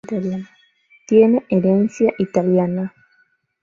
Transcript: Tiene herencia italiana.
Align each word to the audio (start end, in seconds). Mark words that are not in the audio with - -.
Tiene 1.05 1.43
herencia 1.49 2.11
italiana. 2.17 2.91